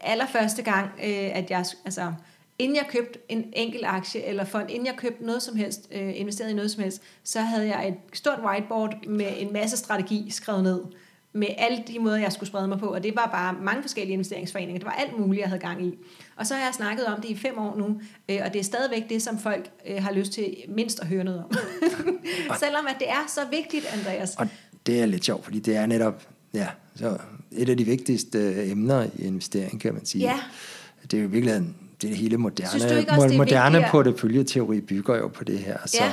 [0.00, 2.12] allerførste gang, øh, at jeg, altså
[2.58, 6.20] inden jeg købte en enkelt aktie eller fond, inden jeg købte noget som helst, øh,
[6.20, 10.30] investeret i noget som helst, så havde jeg et stort whiteboard med en masse strategi
[10.30, 10.80] skrevet ned
[11.32, 14.12] med alle de måder, jeg skulle sprede mig på, og det var bare mange forskellige
[14.12, 14.78] investeringsforeninger.
[14.78, 15.94] Det var alt muligt, jeg havde gang i.
[16.36, 18.64] Og så har jeg snakket om det i fem år nu, øh, og det er
[18.64, 21.50] stadigvæk det, som folk øh, har lyst til mindst at høre noget om.
[22.60, 24.36] Selvom at det er så vigtigt, Andreas.
[24.36, 24.48] Og
[24.86, 27.18] det er lidt sjovt, fordi det er netop ja, så
[27.52, 30.24] et af de vigtigste øh, emner i investering, kan man sige.
[30.24, 30.40] Ja.
[31.02, 34.80] det er jo i virkeligheden det hele moderne, Synes du ikke også, det er porteføljeteori
[34.80, 35.78] bygger jo på det her.
[35.86, 36.12] Så, Ja.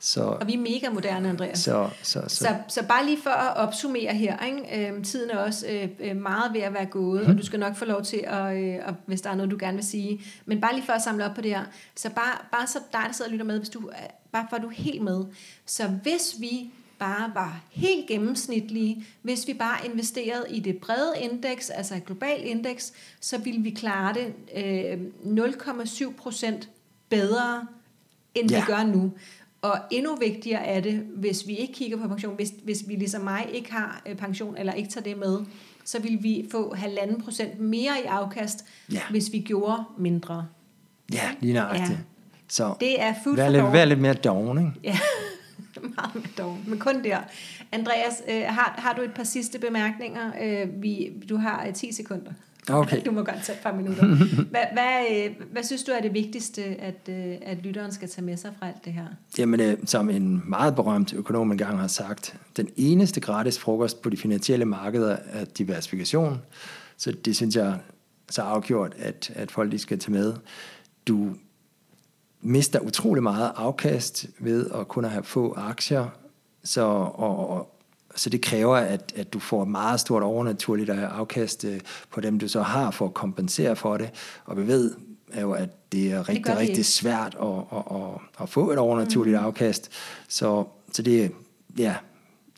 [0.00, 1.58] så, Og vi er mega moderne, Andreas.
[1.58, 4.88] så, så, så, Så, så bare lige for at opsummere her, ikke?
[4.88, 7.32] Øhm, tiden er også øh, øh, meget ved at være gået, mm.
[7.32, 9.56] og du skal nok få lov til, at, øh, at, hvis der er noget, du
[9.60, 10.20] gerne vil sige.
[10.46, 11.64] Men bare lige for at samle op på det her,
[11.96, 13.90] så bare, bare så dig, der sidder og lytter med, hvis du,
[14.32, 15.24] bare for at du er helt med.
[15.66, 21.70] Så hvis vi bare var helt gennemsnitlige, hvis vi bare investerede i det brede indeks,
[21.70, 26.68] altså et globalt indeks, så ville vi klare det øh, 0,7 procent
[27.08, 27.66] bedre,
[28.34, 28.56] end Ja.
[28.60, 29.12] vi gør nu.
[29.62, 33.20] Og endnu vigtigere er det, hvis vi ikke kigger på pension, hvis, hvis vi ligesom
[33.22, 35.38] mig ikke har øh, pension, eller ikke tager det med,
[35.84, 39.00] så vil vi få halvanden procent mere i afkast, Ja.
[39.10, 40.46] hvis vi gjorde mindre.
[41.12, 41.90] ja, lige nøjagtigt.
[41.90, 41.96] Ja.
[42.48, 44.70] Så Det er vær lidt, vær lidt mere doven, ikke?
[44.84, 44.98] Ja,
[45.96, 47.18] meget med dog, men kun der.
[47.72, 50.32] Andreas, øh, har, har du et par sidste bemærkninger?
[50.42, 52.32] Øh, vi, du har øh, 10 sekunder.
[52.70, 53.02] Okay.
[53.06, 54.06] Du må godt tage et par minutter.
[54.52, 58.24] Hvad, hvad, øh, hvad synes du er det vigtigste, at, øh, at lytteren skal tage
[58.24, 59.06] med sig fra alt det her?
[59.38, 64.10] Jamen, øh, som en meget berømt økonom engang har sagt, den eneste gratis frokost på
[64.10, 66.38] de finansielle markeder er diversifikation.
[66.96, 67.78] Så det synes jeg
[68.30, 70.34] så afgjort, at, at folk de skal tage med.
[71.06, 71.34] Du
[72.40, 76.08] mister utrolig meget afkast ved at kun have få aktier,
[76.64, 77.74] så, og, og,
[78.14, 82.38] så det kræver, at, at du får et meget stort overnaturligt afkast øh, på dem,
[82.38, 84.10] du så har for at kompensere for det.
[84.44, 84.94] Og vi ved
[85.40, 88.78] jo, at det er rigtig, gør vi rigtig svært at, at, at, at få et
[88.78, 89.44] overnaturligt mm.
[89.44, 89.90] afkast.
[90.28, 91.28] Så, så det er
[91.78, 91.94] ja,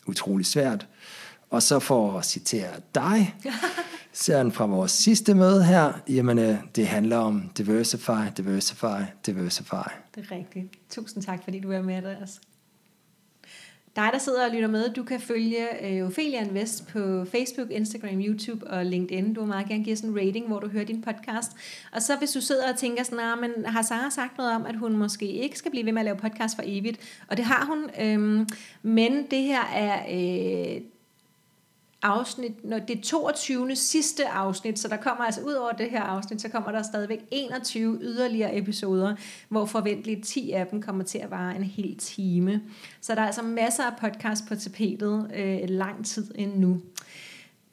[0.07, 0.87] utrolig svært.
[1.51, 3.35] Og så for at citere dig,
[4.21, 9.89] serien fra vores sidste møde her, jamen øh, det handler om diversify, diversify, diversify.
[10.15, 10.67] Det er rigtigt.
[10.91, 12.41] Tusind tak, fordi du er med, Andreas.
[13.97, 18.21] Dig, der sidder og lytter med, du kan følge øh, Ophelia Invest på Facebook, Instagram,
[18.21, 19.35] YouTube og LinkedIn.
[19.35, 21.51] Du må meget gerne give sådan en rating, hvor du hører din podcast.
[21.93, 24.67] Og så hvis du sidder og tænker sådan, nah, men har Sara sagt noget om,
[24.67, 27.01] at hun måske ikke skal blive ved med at lave podcast for evigt?
[27.29, 28.47] Og det har hun, øhm,
[28.83, 30.03] men det her er...
[30.11, 30.81] Øh,
[32.03, 33.77] afsnit, når det er 22.
[33.77, 37.19] sidste afsnit, så der kommer altså ud over det her afsnit, så kommer der stadigvæk
[37.31, 39.15] 21 yderligere episoder,
[39.49, 42.63] hvor forventeligt 10 af dem kommer til at vare en hel time.
[43.01, 46.81] Så der er altså masser af podcast på tapetet øh, lang tid endnu.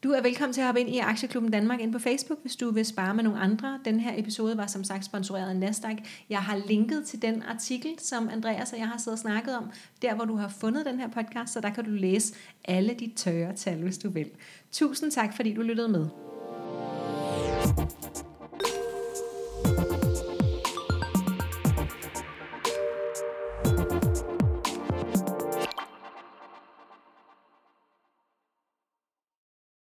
[0.03, 2.71] Du er velkommen til at hoppe ind i Aktieklubben Danmark ind på Facebook, hvis du
[2.71, 3.79] vil spare med nogle andre.
[3.85, 5.97] Den her episode var som sagt sponsoreret af Nasdaq.
[6.29, 9.71] Jeg har linket til den artikel, som Andreas og jeg har siddet og snakket om,
[10.01, 12.33] der hvor du har fundet den her podcast, så der kan du læse
[12.65, 14.29] alle de tørre tal, hvis du vil.
[14.71, 16.07] Tusind tak, fordi du lyttede med.